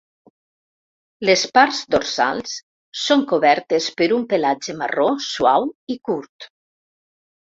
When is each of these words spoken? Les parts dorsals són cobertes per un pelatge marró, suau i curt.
Les 1.29 1.41
parts 1.57 1.81
dorsals 1.95 2.55
són 3.01 3.21
cobertes 3.31 3.89
per 3.99 4.07
un 4.17 4.25
pelatge 4.31 4.75
marró, 4.79 5.07
suau 5.29 5.69
i 5.97 6.01
curt. 6.09 6.49